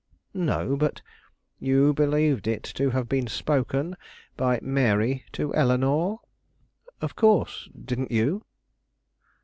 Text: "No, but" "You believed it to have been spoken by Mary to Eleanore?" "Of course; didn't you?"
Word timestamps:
"No, 0.33 0.75
but" 0.75 1.03
"You 1.69 1.93
believed 1.93 2.47
it 2.47 2.63
to 2.73 2.89
have 2.89 3.07
been 3.07 3.27
spoken 3.27 3.95
by 4.35 4.57
Mary 4.63 5.25
to 5.33 5.53
Eleanore?" 5.53 6.21
"Of 7.01 7.15
course; 7.15 7.69
didn't 7.83 8.09
you?" 8.11 8.43